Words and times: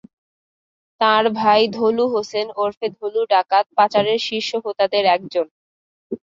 তাঁর 1.01 1.23
ভাই 1.35 1.61
ধলু 1.75 2.05
হোসেন 2.13 2.47
ওরফে 2.57 2.87
ধলু 2.97 3.21
ডাকাত 3.31 3.65
পাচারের 3.77 4.19
শীর্ষ 4.27 4.51
হোতাদের 4.65 5.03
একজন। 5.15 5.47